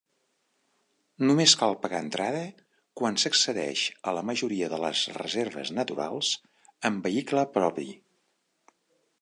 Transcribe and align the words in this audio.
Només 1.29 1.53
cal 1.63 1.75
pagar 1.83 1.99
entrada 2.05 2.39
quan 3.01 3.19
s'accedeix 3.25 3.83
a 4.09 4.15
la 4.21 4.25
majoria 4.31 4.71
de 4.73 4.81
les 4.87 5.05
reserves 5.21 5.73
naturals 5.81 6.33
amb 6.91 7.11
vehicle 7.11 7.49
propi. 7.61 7.91